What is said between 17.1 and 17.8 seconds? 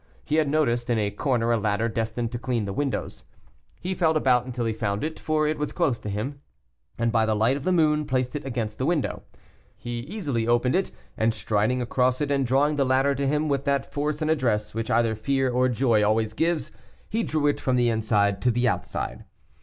drew it from